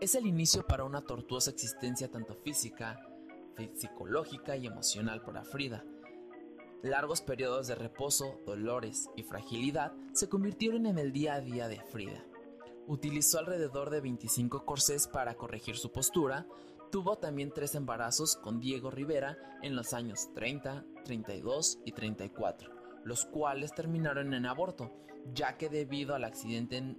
Es 0.00 0.14
el 0.14 0.26
inicio 0.26 0.66
para 0.66 0.84
una 0.84 1.00
tortuosa 1.00 1.50
existencia 1.50 2.10
tanto 2.10 2.34
física, 2.34 3.00
psicológica 3.74 4.56
y 4.56 4.66
emocional 4.66 5.22
para 5.22 5.44
Frida. 5.44 5.84
Largos 6.82 7.22
periodos 7.22 7.66
de 7.66 7.74
reposo, 7.74 8.38
dolores 8.44 9.08
y 9.16 9.22
fragilidad 9.22 9.94
se 10.12 10.28
convirtieron 10.28 10.86
en 10.86 10.98
el 10.98 11.12
día 11.12 11.34
a 11.34 11.40
día 11.40 11.68
de 11.68 11.80
Frida. 11.80 12.24
Utilizó 12.86 13.38
alrededor 13.38 13.90
de 13.90 14.00
25 14.00 14.64
corsés 14.64 15.08
para 15.08 15.34
corregir 15.34 15.76
su 15.76 15.90
postura, 15.90 16.46
Tuvo 16.90 17.16
también 17.16 17.50
tres 17.52 17.74
embarazos 17.74 18.36
con 18.36 18.60
Diego 18.60 18.90
Rivera 18.90 19.36
en 19.62 19.74
los 19.74 19.92
años 19.92 20.32
30, 20.34 20.84
32 21.04 21.80
y 21.84 21.92
34, 21.92 22.70
los 23.04 23.24
cuales 23.26 23.74
terminaron 23.74 24.34
en 24.34 24.46
aborto, 24.46 24.92
ya 25.32 25.56
que 25.56 25.68
debido 25.68 26.14
al 26.14 26.24
accidente 26.24 26.76
en, 26.76 26.96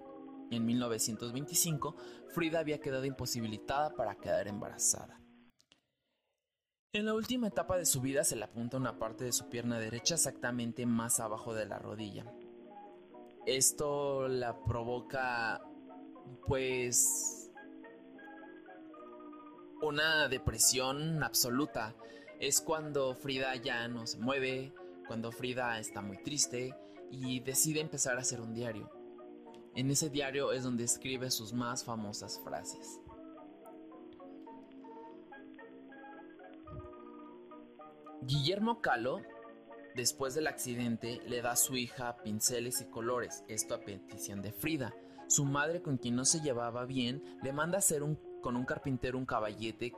1925, 0.50 1.96
Frida 2.30 2.60
había 2.60 2.80
quedado 2.80 3.06
imposibilitada 3.06 3.94
para 3.96 4.16
quedar 4.16 4.48
embarazada. 4.48 5.22
En 6.94 7.06
la 7.06 7.14
última 7.14 7.48
etapa 7.48 7.78
de 7.78 7.86
su 7.86 8.02
vida 8.02 8.24
se 8.24 8.36
le 8.36 8.46
apunta 8.46 8.78
una 8.78 8.98
parte 8.98 9.26
de 9.26 9.34
su 9.34 9.50
pierna 9.50 9.78
derecha 9.78 10.16
exactamente 10.16 10.86
más 10.86 11.20
abajo 11.20 11.54
de 11.54 11.66
la 11.66 11.80
rodilla. 11.80 12.26
Esto 13.46 14.28
la 14.28 14.64
provoca 14.64 15.62
pues 16.48 17.47
una 19.82 20.28
depresión 20.28 21.24
absoluta 21.24 21.96
es 22.40 22.62
cuando 22.62 23.14
Frida 23.14 23.56
ya 23.56 23.88
no 23.88 24.08
se 24.08 24.18
mueve, 24.18 24.74
cuando 25.08 25.32
Frida 25.32 25.80
está 25.80 26.02
muy 26.02 26.18
triste 26.18 26.76
y 27.12 27.42
decide 27.42 27.80
empezar 27.80 28.18
a 28.18 28.22
hacer 28.22 28.42
un 28.42 28.56
diario. 28.56 28.90
En 29.76 29.92
ese 29.92 30.10
diario 30.10 30.52
es 30.52 30.64
donde 30.64 30.84
escribe 30.84 31.30
sus 31.30 31.54
más 31.54 31.84
famosas 31.84 32.42
frases. 32.44 33.00
Guillermo 38.24 38.82
Calo, 38.82 39.22
después 39.96 40.34
del 40.34 40.48
accidente, 40.48 41.22
le 41.28 41.44
da 41.44 41.52
a 41.52 41.56
su 41.56 41.78
hija 41.78 42.18
pinceles 42.24 42.82
y 42.82 42.86
colores, 42.86 43.44
esto 43.48 43.76
a 43.76 43.82
petición 43.82 44.42
de 44.42 44.52
Frida. 44.52 44.96
Su 45.28 45.46
madre, 45.46 45.84
con 45.84 45.98
quien 45.98 46.16
no 46.16 46.26
se 46.26 46.42
llevaba 46.42 46.86
bien, 46.86 47.38
le 47.44 47.54
manda 47.54 47.78
hacer 47.78 48.02
un 48.02 48.16
con 48.48 48.56
un 48.56 48.64
carpintero 48.64 49.18
un 49.18 49.26
caballete 49.26 49.92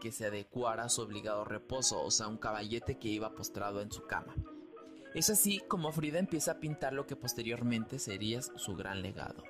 que 0.00 0.12
se 0.12 0.26
adecuara 0.26 0.84
a 0.84 0.88
su 0.88 1.02
obligado 1.02 1.44
reposo, 1.44 2.00
o 2.00 2.12
sea, 2.12 2.28
un 2.28 2.38
caballete 2.38 2.96
que 2.96 3.08
iba 3.08 3.34
postrado 3.34 3.80
en 3.80 3.90
su 3.90 4.06
cama. 4.06 4.36
Es 5.16 5.30
así 5.30 5.60
como 5.66 5.90
Frida 5.90 6.20
empieza 6.20 6.52
a 6.52 6.60
pintar 6.60 6.92
lo 6.92 7.08
que 7.08 7.16
posteriormente 7.16 7.98
sería 7.98 8.40
su 8.40 8.76
gran 8.76 9.02
legado. 9.02 9.42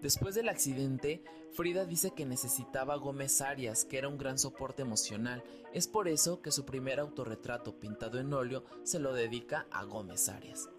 Después 0.00 0.34
del 0.34 0.48
accidente, 0.48 1.22
Frida 1.52 1.84
dice 1.84 2.12
que 2.12 2.24
necesitaba 2.24 2.96
Gómez 2.96 3.42
Arias, 3.42 3.84
que 3.84 3.98
era 3.98 4.08
un 4.08 4.16
gran 4.16 4.38
soporte 4.38 4.80
emocional. 4.80 5.44
Es 5.74 5.86
por 5.86 6.08
eso 6.08 6.40
que 6.40 6.52
su 6.52 6.64
primer 6.64 6.98
autorretrato 6.98 7.78
pintado 7.78 8.18
en 8.18 8.32
óleo 8.32 8.64
se 8.84 9.00
lo 9.00 9.12
dedica 9.12 9.66
a 9.70 9.84
Gómez 9.84 10.30
Arias. 10.30 10.70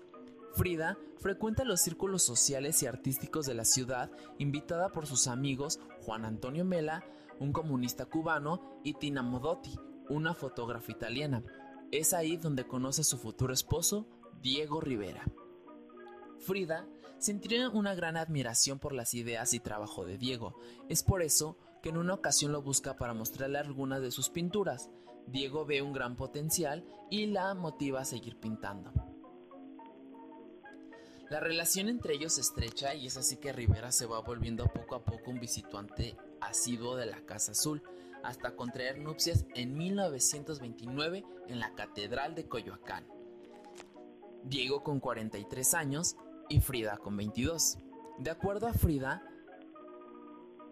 Frida 0.54 0.98
frecuenta 1.18 1.64
los 1.64 1.82
círculos 1.82 2.24
sociales 2.24 2.82
y 2.84 2.88
artísticos 2.88 3.46
de 3.46 3.54
la 3.54 3.64
ciudad, 3.64 4.12
invitada 4.38 4.90
por 4.90 5.06
sus 5.06 5.28
amigos 5.28 5.80
Juan 6.02 6.26
Antonio 6.26 6.66
Mela, 6.66 7.06
un 7.40 7.54
comunista 7.54 8.06
cubano, 8.06 8.80
y 8.84 8.96
Tina 8.96 9.22
Modotti, 9.22 9.80
una 10.10 10.34
fotógrafa 10.34 10.92
italiana. 10.92 11.44
Es 11.92 12.14
ahí 12.14 12.38
donde 12.38 12.68
conoce 12.68 13.02
a 13.02 13.06
su 13.06 13.18
futuro 13.18 13.54
esposo, 13.54 14.08
Diego 14.42 14.82
Rivera. 14.82 15.24
Frida 16.40 16.88
sentiría 17.18 17.70
una 17.70 17.94
gran 17.94 18.18
admiración 18.18 18.80
por 18.80 18.94
las 18.94 19.14
ideas 19.14 19.54
y 19.54 19.60
trabajo 19.60 20.06
de 20.06 20.18
Diego. 20.18 20.56
Es 20.90 21.04
por 21.04 21.22
eso 21.22 21.58
que 21.82 21.90
en 21.90 21.98
una 21.98 22.16
ocasión 22.16 22.52
lo 22.52 22.62
busca 22.62 22.96
para 22.96 23.14
mostrarle 23.14 23.60
algunas 23.60 24.02
de 24.02 24.12
sus 24.12 24.30
pinturas. 24.30 24.90
Diego 25.28 25.66
ve 25.66 25.82
un 25.82 25.94
gran 25.94 26.16
potencial 26.16 26.84
y 27.10 27.28
la 27.28 27.54
motiva 27.54 28.02
a 28.02 28.06
seguir 28.06 28.40
pintando. 28.40 28.92
La 31.32 31.40
relación 31.40 31.88
entre 31.88 32.16
ellos 32.16 32.38
estrecha 32.38 32.94
y 32.94 33.08
es 33.08 33.16
así 33.16 33.38
que 33.38 33.54
Rivera 33.54 33.94
se 33.94 34.06
va 34.06 34.20
volviendo 34.20 34.68
poco 34.68 34.96
a 34.96 35.06
poco 35.06 35.32
un 35.32 35.40
visitante 35.40 36.18
asiduo 36.42 36.98
de 36.98 37.06
la 37.06 37.22
Casa 37.22 37.54
Azul, 37.54 37.82
hasta 38.22 38.58
contraer 38.58 39.00
nupcias 39.00 39.46
en 39.56 39.78
1929 39.78 41.24
en 41.48 41.60
la 41.62 41.74
Catedral 41.74 42.36
de 42.36 42.50
Coyoacán. 42.50 43.08
Diego 44.44 44.84
con 44.84 45.00
43 45.00 45.74
años 45.74 46.18
y 46.50 46.60
Frida 46.60 46.98
con 46.98 47.16
22. 47.16 47.78
De 48.20 48.30
acuerdo 48.30 48.68
a 48.68 48.74
Frida, 48.74 49.24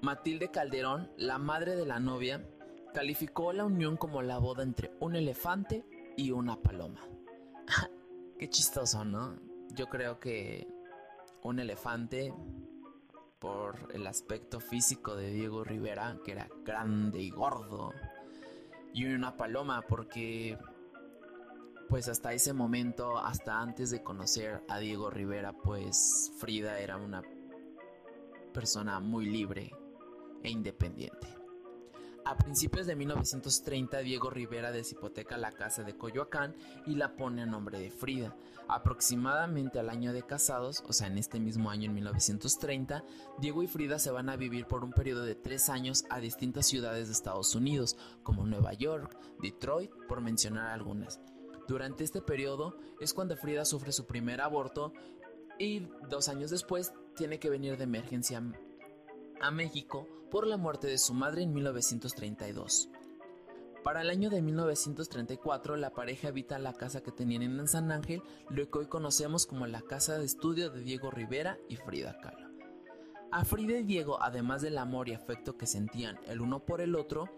Matilde 0.02 0.52
Calderón, 0.52 1.10
la 1.16 1.38
madre 1.38 1.78
de 1.78 1.86
la 1.86 2.02
novia, 2.02 2.46
calificó 2.94 3.54
la 3.54 3.64
unión 3.64 3.96
como 3.96 4.22
la 4.22 4.40
boda 4.40 4.64
entre 4.64 4.92
un 5.00 5.16
elefante 5.16 5.86
y 6.18 6.32
una 6.32 6.62
paloma. 6.62 7.08
Qué 8.38 8.50
chistoso, 8.50 9.06
¿no? 9.06 9.49
Yo 9.76 9.88
creo 9.88 10.20
que 10.20 10.68
un 11.44 11.60
elefante, 11.60 12.34
por 13.40 13.90
el 13.94 14.06
aspecto 14.08 14.60
físico 14.60 15.16
de 15.16 15.32
Diego 15.32 15.64
Rivera, 15.64 16.18
que 16.26 16.34
era 16.34 16.50
grande 16.66 17.20
y 17.20 17.30
gordo, 17.30 17.94
y 18.94 19.06
una 19.06 19.38
paloma 19.38 19.82
porque 19.88 20.58
pues 21.88 22.08
hasta 22.08 22.34
ese 22.34 22.54
momento, 22.54 23.18
hasta 23.18 23.60
antes 23.60 23.90
de 23.90 24.04
conocer 24.04 24.62
a 24.68 24.78
Diego 24.78 25.10
Rivera, 25.10 25.54
pues 25.54 26.32
Frida 26.38 26.80
era 26.80 26.98
una 26.98 27.24
persona 28.54 29.00
muy 29.00 29.26
libre 29.26 29.72
e 30.44 30.50
independiente. 30.50 31.39
A 32.30 32.38
principios 32.38 32.86
de 32.86 32.96
1930, 32.96 33.98
Diego 34.02 34.30
Rivera 34.30 34.72
deshipoteca 34.72 35.36
la 35.36 35.52
casa 35.52 35.82
de 35.82 35.98
Coyoacán 35.98 36.56
y 36.86 36.94
la 36.94 37.16
pone 37.16 37.42
a 37.42 37.48
nombre 37.48 37.80
de 37.80 37.90
Frida. 37.90 38.36
Aproximadamente 38.68 39.80
al 39.80 39.90
año 39.90 40.14
de 40.14 40.22
casados, 40.22 40.84
o 40.88 40.94
sea, 40.94 41.08
en 41.08 41.18
este 41.18 41.40
mismo 41.40 41.72
año, 41.72 41.86
en 41.86 41.96
1930, 41.96 43.04
Diego 43.40 43.64
y 43.64 43.68
Frida 43.68 43.98
se 43.98 44.12
van 44.12 44.30
a 44.30 44.36
vivir 44.36 44.68
por 44.68 44.84
un 44.84 44.94
periodo 44.94 45.24
de 45.24 45.34
tres 45.34 45.70
años 45.70 46.06
a 46.12 46.20
distintas 46.20 46.68
ciudades 46.68 47.08
de 47.08 47.14
Estados 47.14 47.56
Unidos, 47.56 47.98
como 48.22 48.46
Nueva 48.46 48.74
York, 48.74 49.18
Detroit, 49.42 49.90
por 50.08 50.22
mencionar 50.22 50.68
algunas. 50.68 51.20
Durante 51.68 52.04
este 52.04 52.22
periodo 52.22 52.78
es 53.00 53.16
cuando 53.16 53.38
Frida 53.38 53.66
sufre 53.66 53.92
su 53.92 54.06
primer 54.06 54.40
aborto 54.42 54.94
y 55.58 55.88
dos 56.08 56.30
años 56.30 56.52
después 56.52 56.94
tiene 57.16 57.40
que 57.40 57.50
venir 57.50 57.76
de 57.76 57.86
emergencia 57.86 58.40
a 59.42 59.52
México 59.52 60.08
por 60.32 60.46
la 60.46 60.58
muerte 60.58 60.88
de 60.88 60.98
su 60.98 61.14
madre 61.14 61.44
en 61.44 61.54
1932. 61.54 62.90
Para 63.84 64.02
el 64.02 64.10
año 64.10 64.30
de 64.30 64.42
1934, 64.42 65.78
la 65.78 65.94
pareja 65.94 66.28
habita 66.28 66.60
la 66.60 66.74
casa 66.74 67.02
que 67.02 67.12
tenían 67.12 67.44
en 67.44 67.68
San 67.68 67.92
Ángel, 67.92 68.22
lo 68.50 68.70
que 68.70 68.80
hoy 68.80 68.86
conocemos 68.88 69.46
como 69.46 69.68
la 69.68 69.82
casa 69.82 70.18
de 70.18 70.26
estudio 70.26 70.70
de 70.70 70.82
Diego 70.82 71.12
Rivera 71.12 71.58
y 71.70 71.78
Frida 71.78 72.20
Kahlo. 72.20 72.50
A 73.32 73.46
Frida 73.46 73.78
y 73.78 73.84
Diego, 73.84 74.22
además 74.22 74.62
del 74.62 74.78
amor 74.78 75.08
y 75.08 75.14
afecto 75.14 75.56
que 75.56 75.68
sentían 75.68 76.20
el 76.28 76.42
uno 76.42 76.66
por 76.66 76.82
el 76.82 76.96
otro, 76.96 77.30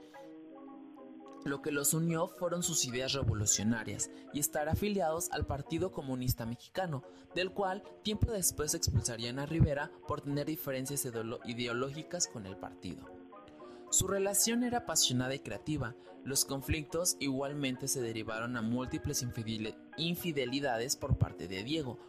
lo 1.44 1.62
que 1.62 1.72
los 1.72 1.94
unió 1.94 2.28
fueron 2.28 2.64
sus 2.64 2.86
ideas 2.86 3.14
revolucionarias 3.14 4.10
y 4.34 4.40
estar 4.40 4.70
afiliados 4.70 5.30
al 5.32 5.46
Partido 5.46 5.92
Comunista 5.92 6.46
Mexicano, 6.46 7.04
del 7.36 7.52
cual 7.52 7.84
tiempo 8.04 8.32
después 8.32 8.74
expulsarían 8.74 9.40
a 9.40 9.46
Rivera 9.46 9.92
por 10.08 10.22
tener 10.22 10.46
diferencias 10.46 11.08
ideológicas 11.46 12.28
con 12.28 12.46
el 12.46 12.58
partido. 12.58 13.06
Su 13.90 14.08
relación 14.08 14.64
era 14.64 14.80
apasionada 14.80 15.36
y 15.36 15.40
creativa, 15.40 15.96
los 16.24 16.46
conflictos 16.46 17.18
igualmente 17.20 17.88
se 17.88 18.02
derivaron 18.02 18.56
a 18.56 18.62
múltiples 18.62 19.26
infidelidades 19.98 20.96
por 20.96 21.18
parte 21.18 21.48
de 21.48 21.64
Diego. 21.64 22.00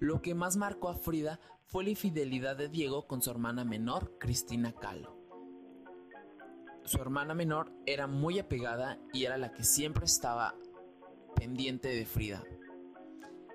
Lo 0.00 0.20
que 0.20 0.34
más 0.34 0.56
marcó 0.56 0.90
a 0.90 0.94
Frida 0.94 1.40
fue 1.64 1.84
la 1.84 1.90
infidelidad 1.90 2.56
de 2.56 2.68
Diego 2.68 3.06
con 3.06 3.22
su 3.22 3.30
hermana 3.30 3.64
menor, 3.64 4.18
Cristina 4.18 4.72
Kahlo. 4.72 5.23
Su 6.84 6.98
hermana 6.98 7.34
menor 7.34 7.72
era 7.86 8.06
muy 8.06 8.38
apegada 8.38 8.98
y 9.12 9.24
era 9.24 9.38
la 9.38 9.52
que 9.52 9.64
siempre 9.64 10.04
estaba 10.04 10.54
pendiente 11.34 11.88
de 11.88 12.04
Frida. 12.04 12.44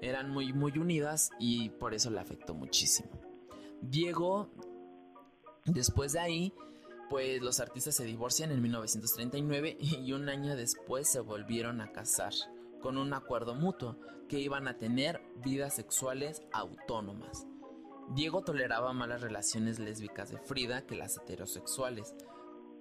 Eran 0.01 0.29
muy 0.31 0.53
muy 0.53 0.77
unidas 0.77 1.29
y 1.39 1.69
por 1.69 1.93
eso 1.93 2.09
le 2.09 2.19
afectó 2.19 2.53
muchísimo. 2.53 3.09
Diego, 3.81 4.49
después 5.65 6.13
de 6.13 6.19
ahí, 6.19 6.53
pues 7.09 7.41
los 7.41 7.59
artistas 7.59 7.95
se 7.95 8.05
divorcian 8.05 8.51
en 8.51 8.61
1939 8.61 9.77
y 9.79 10.11
un 10.13 10.29
año 10.29 10.55
después 10.55 11.07
se 11.07 11.19
volvieron 11.19 11.81
a 11.81 11.91
casar 11.91 12.33
con 12.81 12.97
un 12.97 13.13
acuerdo 13.13 13.55
mutuo 13.55 13.97
que 14.27 14.39
iban 14.39 14.67
a 14.67 14.77
tener 14.77 15.21
vidas 15.43 15.75
sexuales 15.75 16.43
autónomas. 16.51 17.45
Diego 18.15 18.41
toleraba 18.41 18.93
más 18.93 19.09
las 19.09 19.21
relaciones 19.21 19.79
lésbicas 19.79 20.31
de 20.31 20.39
Frida 20.39 20.85
que 20.85 20.95
las 20.95 21.17
heterosexuales, 21.17 22.15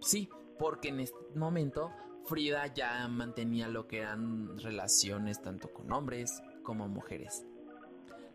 Sí, 0.01 0.29
porque 0.59 0.89
en 0.89 1.01
este 1.01 1.19
momento 1.35 1.93
Frida 2.25 2.67
ya 2.67 3.09
mantenía 3.09 3.69
lo 3.69 3.87
que 3.87 3.99
eran 3.99 4.59
relaciones 4.59 5.41
tanto 5.41 5.73
con 5.73 5.91
hombres 5.93 6.43
como 6.63 6.89
mujeres. 6.89 7.47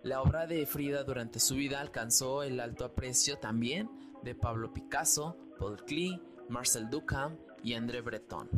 La 0.01 0.21
obra 0.21 0.47
de 0.47 0.65
Frida 0.65 1.03
durante 1.03 1.39
su 1.39 1.55
vida 1.55 1.79
alcanzó 1.79 2.43
el 2.43 2.59
alto 2.59 2.85
aprecio 2.85 3.37
también 3.37 3.89
de 4.23 4.35
Pablo 4.35 4.73
Picasso, 4.73 5.37
Paul 5.59 5.83
Klee, 5.85 6.21
Marcel 6.49 6.89
Duchamp 6.89 7.39
y 7.63 7.73
André 7.73 8.01
Breton. 8.01 8.49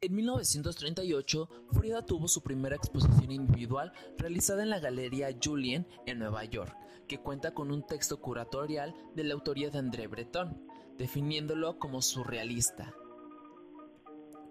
En 0.00 0.14
1938, 0.16 1.48
Frida 1.72 2.04
tuvo 2.04 2.26
su 2.26 2.42
primera 2.42 2.74
exposición 2.74 3.30
individual 3.30 3.92
realizada 4.18 4.64
en 4.64 4.70
la 4.70 4.80
Galería 4.80 5.28
Julien 5.40 5.86
en 6.06 6.18
Nueva 6.18 6.44
York, 6.44 6.76
que 7.06 7.20
cuenta 7.20 7.54
con 7.54 7.70
un 7.70 7.86
texto 7.86 8.20
curatorial 8.20 8.94
de 9.14 9.24
la 9.24 9.34
autoría 9.34 9.70
de 9.70 9.78
André 9.78 10.08
Breton 10.08 10.71
definiéndolo 10.98 11.78
como 11.78 12.02
surrealista. 12.02 12.94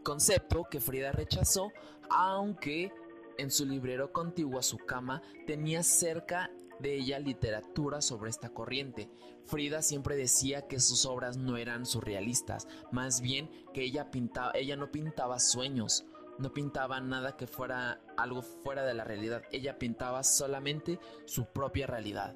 Concepto 0.03 0.65
que 0.69 0.79
Frida 0.79 1.11
rechazó, 1.11 1.71
aunque 2.09 2.91
en 3.37 3.51
su 3.51 3.65
librero 3.65 4.11
contiguo 4.11 4.59
a 4.59 4.63
su 4.63 4.77
cama 4.77 5.21
tenía 5.45 5.83
cerca 5.83 6.51
de 6.79 6.95
ella 6.95 7.19
literatura 7.19 8.01
sobre 8.01 8.29
esta 8.29 8.49
corriente. 8.49 9.09
Frida 9.45 9.81
siempre 9.81 10.15
decía 10.15 10.67
que 10.67 10.79
sus 10.79 11.05
obras 11.05 11.37
no 11.37 11.57
eran 11.57 11.85
surrealistas, 11.85 12.67
más 12.91 13.21
bien 13.21 13.49
que 13.73 13.83
ella 13.83 14.11
pintaba, 14.11 14.51
ella 14.55 14.75
no 14.75 14.91
pintaba 14.91 15.39
sueños, 15.39 16.05
no 16.39 16.53
pintaba 16.53 16.99
nada 16.99 17.37
que 17.37 17.47
fuera 17.47 18.01
algo 18.17 18.41
fuera 18.41 18.83
de 18.83 18.93
la 18.93 19.03
realidad, 19.03 19.43
ella 19.51 19.77
pintaba 19.77 20.23
solamente 20.23 20.99
su 21.25 21.45
propia 21.45 21.87
realidad. 21.87 22.35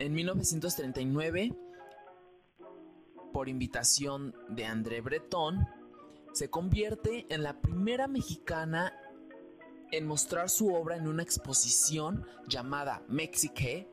En 0.00 0.14
1939, 0.14 1.56
por 3.32 3.48
invitación 3.48 4.32
de 4.48 4.64
André 4.64 5.00
Breton, 5.00 5.66
se 6.32 6.48
convierte 6.48 7.26
en 7.30 7.42
la 7.42 7.60
primera 7.60 8.06
mexicana 8.06 8.94
en 9.90 10.06
mostrar 10.06 10.50
su 10.50 10.72
obra 10.72 10.96
en 10.96 11.08
una 11.08 11.24
exposición 11.24 12.24
llamada 12.46 13.02
Mexique 13.08 13.88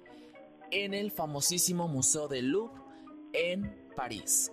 en 0.69 0.93
el 0.93 1.09
famosísimo 1.09 1.87
Museo 1.87 2.27
del 2.27 2.49
Louvre 2.49 2.79
en 3.33 3.75
París. 3.95 4.51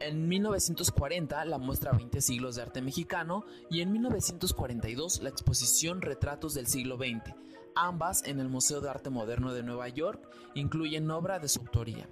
En 0.00 0.26
1940 0.26 1.44
la 1.44 1.58
muestra 1.58 1.92
20 1.92 2.18
siglos 2.22 2.56
de 2.56 2.62
arte 2.62 2.80
mexicano 2.80 3.44
y 3.68 3.82
en 3.82 3.92
1942 3.92 5.22
la 5.22 5.28
exposición 5.28 6.00
Retratos 6.00 6.54
del 6.54 6.66
siglo 6.66 6.96
XX. 6.96 7.34
Ambas 7.76 8.24
en 8.24 8.40
el 8.40 8.48
Museo 8.48 8.80
de 8.80 8.88
Arte 8.88 9.10
Moderno 9.10 9.52
de 9.52 9.62
Nueva 9.62 9.88
York 9.88 10.26
incluyen 10.54 11.10
obra 11.10 11.38
de 11.38 11.48
su 11.48 11.60
autoría. 11.60 12.08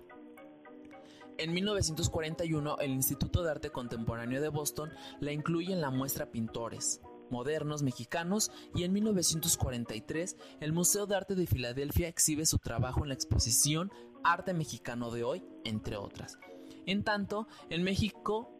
En 1.38 1.54
1941 1.54 2.78
el 2.80 2.90
Instituto 2.90 3.42
de 3.42 3.50
Arte 3.50 3.70
Contemporáneo 3.70 4.42
de 4.42 4.50
Boston 4.50 4.90
la 5.20 5.32
incluye 5.32 5.72
en 5.72 5.80
la 5.80 5.90
muestra 5.90 6.30
Pintores 6.30 7.00
modernos 7.30 7.82
mexicanos 7.82 8.50
y 8.74 8.84
en 8.84 8.92
1943 8.92 10.36
el 10.60 10.72
Museo 10.72 11.06
de 11.06 11.16
Arte 11.16 11.34
de 11.34 11.46
Filadelfia 11.46 12.08
exhibe 12.08 12.46
su 12.46 12.58
trabajo 12.58 13.02
en 13.02 13.08
la 13.08 13.14
exposición 13.14 13.90
Arte 14.22 14.54
Mexicano 14.54 15.10
de 15.10 15.24
hoy, 15.24 15.44
entre 15.64 15.96
otras. 15.96 16.38
En 16.86 17.02
tanto, 17.04 17.48
en 17.70 17.82
México, 17.82 18.54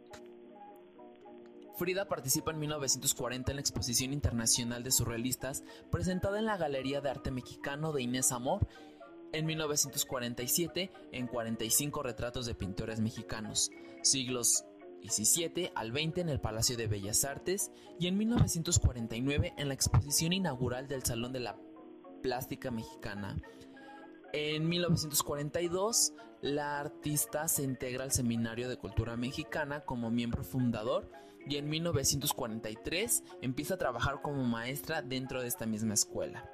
Frida 1.77 2.07
participa 2.07 2.53
en 2.53 2.61
1940 2.61 3.51
en 3.51 3.57
la 3.57 3.61
Exposición 3.61 4.13
Internacional 4.13 4.85
de 4.85 4.93
Surrealistas 4.93 5.65
presentada 5.91 6.39
en 6.39 6.47
la 6.47 6.57
Galería 6.57 7.01
de 7.01 7.11
Arte 7.11 7.33
Mexicano 7.33 7.93
de 7.93 8.03
Inés 8.03 8.31
Amor 8.31 8.69
en 9.33 9.47
1947 9.47 10.93
en 11.11 11.27
45 11.27 12.03
retratos 12.05 12.47
de 12.47 12.55
pintores 12.55 13.01
mexicanos, 13.01 13.73
siglos 14.03 14.65
17 15.03 15.73
al 15.75 15.91
20 15.91 16.21
en 16.21 16.29
el 16.29 16.41
Palacio 16.41 16.77
de 16.77 16.87
Bellas 16.87 17.25
Artes 17.25 17.73
y 17.99 18.07
en 18.07 18.19
1949 18.19 19.55
en 19.59 19.69
la 19.69 19.75
exposición 19.75 20.33
inaugural 20.33 20.87
del 20.87 21.03
Salón 21.03 21.33
de 21.33 21.41
la 21.41 21.59
Plástica 22.23 22.71
Mexicana. 22.71 23.37
En 24.33 24.69
1942, 24.69 26.13
la 26.41 26.79
artista 26.79 27.49
se 27.49 27.65
integra 27.65 28.05
al 28.05 28.13
Seminario 28.13 28.69
de 28.69 28.77
Cultura 28.77 29.17
Mexicana 29.17 29.81
como 29.81 30.11
miembro 30.11 30.45
fundador 30.45 31.11
y 31.47 31.57
en 31.57 31.69
1943 31.69 33.23
empieza 33.43 33.75
a 33.75 33.79
trabajar 33.79 34.23
como 34.23 34.45
maestra 34.45 35.03
dentro 35.03 35.41
de 35.43 35.49
esta 35.49 35.67
misma 35.67 35.95
escuela. 35.95 36.49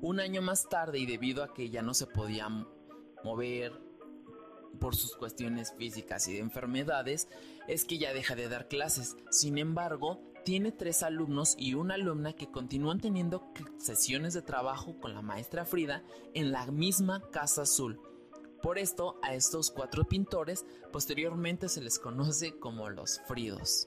Un 0.00 0.20
año 0.20 0.42
más 0.42 0.68
tarde 0.68 0.98
y 0.98 1.06
debido 1.06 1.42
a 1.42 1.54
que 1.54 1.70
ya 1.70 1.82
no 1.82 1.94
se 1.94 2.06
podía 2.06 2.48
mover 3.24 3.72
por 4.78 4.94
sus 4.94 5.16
cuestiones 5.16 5.72
físicas 5.76 6.28
y 6.28 6.34
de 6.34 6.40
enfermedades, 6.40 7.28
es 7.66 7.84
que 7.84 7.98
ya 7.98 8.12
deja 8.12 8.34
de 8.34 8.48
dar 8.48 8.68
clases. 8.68 9.16
Sin 9.30 9.58
embargo, 9.58 10.20
tiene 10.44 10.70
tres 10.70 11.02
alumnos 11.02 11.56
y 11.58 11.74
una 11.74 11.94
alumna 11.94 12.34
que 12.34 12.50
continúan 12.50 13.00
teniendo 13.00 13.52
sesiones 13.78 14.34
de 14.34 14.42
trabajo 14.42 15.00
con 15.00 15.14
la 15.14 15.22
maestra 15.22 15.64
Frida 15.64 16.04
en 16.34 16.52
la 16.52 16.66
misma 16.66 17.22
Casa 17.32 17.62
Azul. 17.62 18.00
Por 18.62 18.78
esto, 18.78 19.18
a 19.22 19.34
estos 19.34 19.70
cuatro 19.70 20.04
pintores 20.04 20.64
posteriormente 20.92 21.68
se 21.68 21.80
les 21.80 21.98
conoce 21.98 22.58
como 22.58 22.88
los 22.90 23.20
Fridos. 23.26 23.86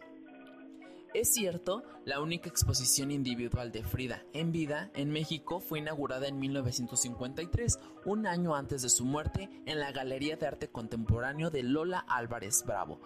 Es 1.14 1.34
cierto, 1.34 1.84
la 2.06 2.22
única 2.22 2.50
exposición 2.50 3.10
individual 3.10 3.72
de 3.72 3.84
Frida 3.84 4.24
en 4.32 4.52
vida 4.52 4.92
en 4.94 5.10
México 5.10 5.60
fue 5.60 5.80
inaugurada 5.80 6.28
en 6.28 6.38
1953, 6.38 7.80
un 8.06 8.28
año 8.28 8.56
antes 8.56 8.84
de 8.84 8.90
su 8.90 9.06
muerte, 9.06 9.50
en 9.66 9.80
la 9.80 9.92
Galería 9.92 10.38
de 10.38 10.46
Arte 10.46 10.68
Contemporáneo 10.68 11.50
de 11.50 11.64
Lola 11.64 12.06
Álvarez 12.08 12.64
Bravo, 12.64 13.02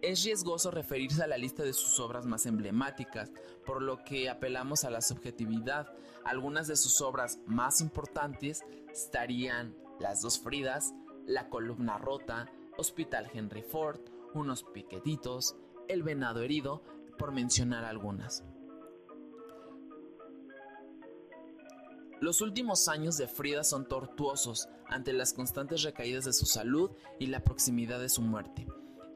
es 0.00 0.22
riesgoso 0.24 0.70
referirse 0.70 1.22
a 1.22 1.26
la 1.26 1.38
lista 1.38 1.64
de 1.64 1.72
sus 1.72 1.98
obras 1.98 2.24
más 2.24 2.46
emblemáticas, 2.46 3.32
por 3.66 3.82
lo 3.82 4.04
que 4.04 4.30
apelamos 4.30 4.84
a 4.84 4.90
la 4.90 5.00
subjetividad. 5.00 5.92
Algunas 6.24 6.68
de 6.68 6.76
sus 6.76 7.00
obras 7.00 7.40
más 7.46 7.80
importantes 7.80 8.64
estarían 8.92 9.74
Las 10.00 10.22
dos 10.22 10.38
Fridas, 10.38 10.94
La 11.26 11.48
columna 11.48 11.98
rota, 11.98 12.50
Hospital 12.76 13.28
Henry 13.32 13.62
Ford, 13.62 14.00
Unos 14.34 14.62
piquetitos, 14.62 15.56
El 15.88 16.02
venado 16.02 16.42
herido, 16.42 16.82
por 17.18 17.32
mencionar 17.32 17.84
algunas. 17.84 18.44
Los 22.20 22.40
últimos 22.40 22.88
años 22.88 23.16
de 23.16 23.28
Frida 23.28 23.62
son 23.62 23.86
tortuosos 23.88 24.68
ante 24.88 25.12
las 25.12 25.32
constantes 25.32 25.82
recaídas 25.82 26.24
de 26.24 26.32
su 26.32 26.46
salud 26.46 26.90
y 27.18 27.26
la 27.26 27.44
proximidad 27.44 28.00
de 28.00 28.08
su 28.08 28.22
muerte. 28.22 28.66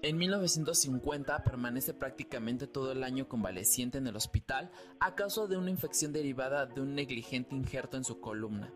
En 0.02 0.18
1950 0.18 1.44
permanece 1.44 1.94
prácticamente 1.94 2.66
todo 2.66 2.90
el 2.92 3.04
año 3.04 3.28
convaleciente 3.28 3.98
en 3.98 4.06
el 4.08 4.16
hospital 4.16 4.70
a 4.98 5.14
causa 5.14 5.46
de 5.46 5.56
una 5.56 5.70
infección 5.70 6.12
derivada 6.12 6.66
de 6.66 6.80
un 6.80 6.94
negligente 6.94 7.54
injerto 7.54 7.96
en 7.96 8.04
su 8.04 8.20
columna. 8.20 8.72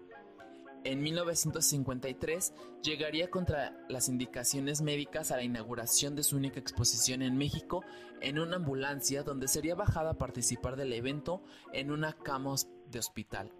En 0.86 1.02
1953 1.02 2.54
llegaría 2.80 3.28
contra 3.28 3.76
las 3.88 4.08
indicaciones 4.08 4.82
médicas 4.82 5.32
a 5.32 5.36
la 5.36 5.42
inauguración 5.42 6.14
de 6.14 6.22
su 6.22 6.36
única 6.36 6.60
exposición 6.60 7.22
en 7.22 7.36
México 7.36 7.82
en 8.20 8.38
una 8.38 8.54
ambulancia 8.54 9.24
donde 9.24 9.48
sería 9.48 9.74
bajada 9.74 10.10
a 10.10 10.18
participar 10.18 10.76
del 10.76 10.92
evento 10.92 11.42
en 11.72 11.90
una 11.90 12.12
cama 12.12 12.54
de 12.88 13.00
hospital. 13.00 13.50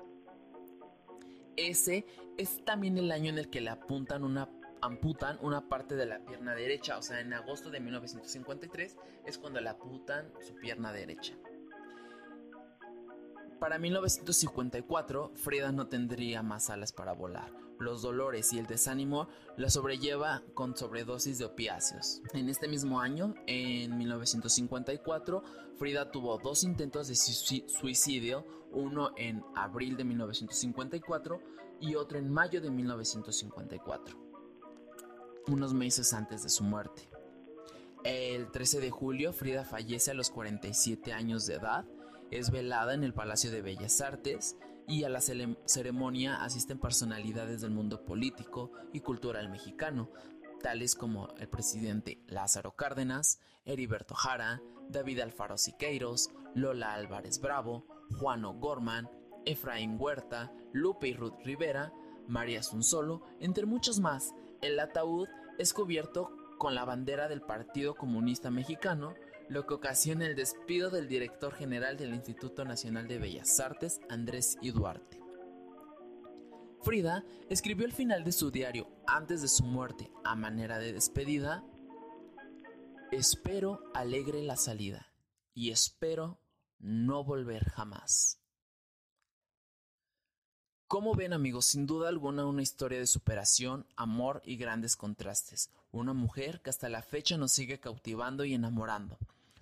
Ese 1.56 2.06
es 2.38 2.64
también 2.64 2.96
el 2.96 3.10
año 3.10 3.30
en 3.30 3.38
el 3.38 3.50
que 3.50 3.60
le 3.60 3.70
apuntan 3.70 4.22
una 4.22 4.48
amputan 4.80 5.36
una 5.42 5.68
parte 5.68 5.96
de 5.96 6.06
la 6.06 6.24
pierna 6.24 6.54
derecha, 6.54 6.96
o 6.96 7.02
sea, 7.02 7.18
en 7.18 7.32
agosto 7.32 7.70
de 7.70 7.80
1953 7.80 8.96
es 9.24 9.38
cuando 9.38 9.60
le 9.60 9.70
amputan 9.70 10.32
su 10.46 10.54
pierna 10.54 10.92
derecha. 10.92 11.34
Para 13.58 13.78
1954, 13.78 15.32
Frida 15.34 15.72
no 15.72 15.86
tendría 15.88 16.42
más 16.42 16.70
alas 16.70 16.92
para 16.92 17.12
volar. 17.12 17.52
Los 17.78 18.02
dolores 18.02 18.52
y 18.52 18.58
el 18.58 18.66
desánimo 18.66 19.28
la 19.56 19.68
sobrelleva 19.68 20.42
con 20.54 20.76
sobredosis 20.76 21.38
de 21.38 21.44
opiáceos. 21.44 22.22
En 22.32 22.48
este 22.48 22.68
mismo 22.68 23.00
año, 23.00 23.34
en 23.46 23.96
1954, 23.98 25.42
Frida 25.78 26.10
tuvo 26.10 26.38
dos 26.38 26.64
intentos 26.64 27.08
de 27.08 27.14
suicidio, 27.14 28.46
uno 28.72 29.12
en 29.16 29.44
abril 29.54 29.96
de 29.96 30.04
1954 30.04 31.40
y 31.80 31.94
otro 31.94 32.18
en 32.18 32.30
mayo 32.30 32.60
de 32.60 32.70
1954 32.70 34.26
unos 35.48 35.74
meses 35.74 36.12
antes 36.12 36.42
de 36.42 36.48
su 36.48 36.64
muerte. 36.64 37.08
El 38.04 38.50
13 38.50 38.80
de 38.80 38.90
julio, 38.90 39.32
Frida 39.32 39.64
fallece 39.64 40.10
a 40.10 40.14
los 40.14 40.30
47 40.30 41.12
años 41.12 41.46
de 41.46 41.54
edad, 41.54 41.84
es 42.30 42.50
velada 42.50 42.94
en 42.94 43.04
el 43.04 43.14
Palacio 43.14 43.50
de 43.50 43.62
Bellas 43.62 44.00
Artes 44.00 44.56
y 44.86 45.04
a 45.04 45.08
la 45.08 45.20
ceremonia 45.20 46.42
asisten 46.44 46.78
personalidades 46.78 47.60
del 47.60 47.70
mundo 47.70 48.04
político 48.04 48.70
y 48.92 49.00
cultural 49.00 49.48
mexicano, 49.48 50.10
tales 50.62 50.94
como 50.94 51.28
el 51.38 51.48
presidente 51.48 52.20
Lázaro 52.26 52.76
Cárdenas, 52.76 53.40
Heriberto 53.64 54.14
Jara, 54.14 54.62
David 54.88 55.20
Alfaro 55.20 55.58
Siqueiros, 55.58 56.30
Lola 56.54 56.94
Álvarez 56.94 57.40
Bravo, 57.40 57.86
Juan 58.18 58.44
O'Gorman, 58.44 59.10
Efraín 59.44 59.96
Huerta, 59.98 60.52
Lupe 60.72 61.08
y 61.08 61.14
Ruth 61.14 61.34
Rivera, 61.44 61.92
María 62.28 62.62
Solo, 62.62 63.22
entre 63.40 63.66
muchos 63.66 64.00
más, 64.00 64.34
el 64.62 64.78
ataúd 64.80 65.28
es 65.58 65.72
cubierto 65.72 66.30
con 66.58 66.74
la 66.74 66.84
bandera 66.84 67.28
del 67.28 67.42
Partido 67.42 67.94
Comunista 67.94 68.50
Mexicano, 68.50 69.14
lo 69.48 69.66
que 69.66 69.74
ocasiona 69.74 70.26
el 70.26 70.36
despido 70.36 70.90
del 70.90 71.08
director 71.08 71.54
general 71.54 71.96
del 71.96 72.14
Instituto 72.14 72.64
Nacional 72.64 73.06
de 73.06 73.18
Bellas 73.18 73.58
Artes, 73.60 74.00
Andrés 74.08 74.56
I. 74.60 74.70
Duarte. 74.70 75.20
Frida 76.82 77.24
escribió 77.48 77.86
al 77.86 77.92
final 77.92 78.24
de 78.24 78.32
su 78.32 78.50
diario, 78.50 78.88
antes 79.06 79.42
de 79.42 79.48
su 79.48 79.64
muerte, 79.64 80.10
a 80.24 80.36
manera 80.36 80.78
de 80.78 80.92
despedida, 80.92 81.64
Espero 83.12 83.80
alegre 83.94 84.42
la 84.42 84.56
salida 84.56 85.12
y 85.54 85.70
espero 85.70 86.40
no 86.80 87.22
volver 87.22 87.64
jamás. 87.64 88.40
Como 90.88 91.14
ven 91.14 91.32
amigos, 91.32 91.66
sin 91.66 91.86
duda 91.86 92.08
alguna 92.08 92.46
una 92.46 92.62
historia 92.62 92.98
de 92.98 93.06
superación, 93.06 93.86
amor 93.96 94.42
y 94.44 94.56
grandes 94.56 94.96
contrastes. 94.96 95.70
Una 95.92 96.14
mujer 96.14 96.60
que 96.62 96.70
hasta 96.70 96.88
la 96.88 97.02
fecha 97.02 97.36
nos 97.36 97.52
sigue 97.52 97.78
cautivando 97.78 98.44
y 98.44 98.54
enamorando. 98.54 99.18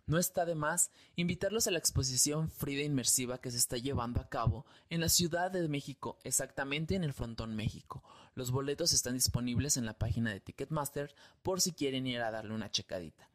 No 0.06 0.18
está 0.18 0.44
de 0.44 0.54
más 0.54 0.90
invitarlos 1.16 1.66
a 1.66 1.70
la 1.70 1.78
exposición 1.78 2.50
Frida 2.50 2.82
Inmersiva 2.82 3.38
que 3.38 3.50
se 3.50 3.56
está 3.56 3.78
llevando 3.78 4.20
a 4.20 4.28
cabo 4.28 4.66
en 4.90 5.00
la 5.00 5.08
Ciudad 5.08 5.50
de 5.50 5.66
México, 5.66 6.18
exactamente 6.24 6.94
en 6.94 7.04
el 7.04 7.14
Frontón 7.14 7.56
México. 7.56 8.02
Los 8.34 8.50
boletos 8.50 8.92
están 8.92 9.14
disponibles 9.14 9.78
en 9.78 9.86
la 9.86 9.96
página 9.96 10.30
de 10.30 10.40
Ticketmaster 10.40 11.14
por 11.42 11.62
si 11.62 11.72
quieren 11.72 12.06
ir 12.06 12.20
a 12.20 12.30
darle 12.30 12.52
una 12.52 12.70
checadita. 12.70 13.30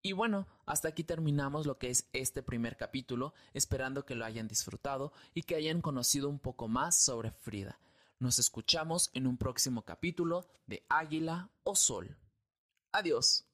Y 0.00 0.12
bueno, 0.12 0.46
hasta 0.64 0.88
aquí 0.88 1.04
terminamos 1.04 1.66
lo 1.66 1.78
que 1.78 1.90
es 1.90 2.08
este 2.14 2.42
primer 2.42 2.78
capítulo, 2.78 3.34
esperando 3.52 4.06
que 4.06 4.14
lo 4.14 4.24
hayan 4.24 4.48
disfrutado 4.48 5.12
y 5.34 5.42
que 5.42 5.56
hayan 5.56 5.82
conocido 5.82 6.30
un 6.30 6.38
poco 6.38 6.68
más 6.68 6.96
sobre 6.96 7.32
Frida. 7.32 7.78
Nos 8.18 8.38
escuchamos 8.38 9.10
en 9.12 9.26
un 9.26 9.36
próximo 9.36 9.82
capítulo 9.82 10.46
de 10.66 10.86
Águila 10.88 11.50
o 11.64 11.76
Sol. 11.76 12.16
Adiós. 12.92 13.44